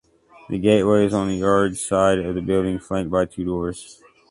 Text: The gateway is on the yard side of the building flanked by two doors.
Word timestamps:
The 0.49 0.57
gateway 0.57 1.05
is 1.05 1.13
on 1.13 1.27
the 1.27 1.35
yard 1.35 1.77
side 1.77 2.17
of 2.17 2.33
the 2.33 2.41
building 2.41 2.79
flanked 2.79 3.11
by 3.11 3.25
two 3.25 3.45
doors. 3.45 4.01